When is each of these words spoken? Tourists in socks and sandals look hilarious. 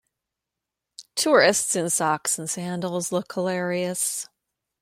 Tourists 1.13 1.75
in 1.75 1.91
socks 1.91 2.39
and 2.39 2.49
sandals 2.49 3.11
look 3.11 3.31
hilarious. 3.35 4.27